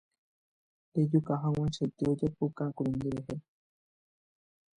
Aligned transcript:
Ndejukahag̃uaichaite 0.89 2.03
ojapoukákuri 2.11 2.91
nderehe. 2.93 3.35